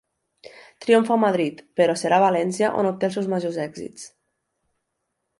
Triomfa 0.85 1.11
a 1.17 1.21
Madrid, 1.25 1.59
però 1.81 1.95
serà 2.03 2.17
a 2.21 2.23
València 2.23 2.71
on 2.83 2.89
obté 2.91 3.07
els 3.09 3.17
seus 3.19 3.27
majors 3.35 3.59
èxits. 3.67 4.07